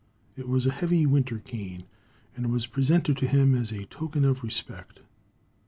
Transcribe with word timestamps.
It 0.35 0.49
was 0.49 0.65
a 0.65 0.71
heavy 0.71 1.05
winter 1.05 1.37
cane, 1.37 1.83
and 2.35 2.51
was 2.51 2.65
presented 2.65 3.17
to 3.17 3.27
him 3.27 3.53
as 3.53 3.71
a 3.71 3.85
token 3.85 4.25
of 4.25 4.41
respect. 4.43 4.99